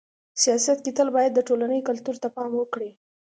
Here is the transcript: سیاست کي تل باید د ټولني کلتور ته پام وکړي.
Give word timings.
سیاست 0.43 0.77
کي 0.85 0.91
تل 0.97 1.07
باید 1.15 1.31
د 1.35 1.39
ټولني 1.47 1.79
کلتور 1.87 2.15
ته 2.23 2.27
پام 2.35 2.51
وکړي. 2.57 2.91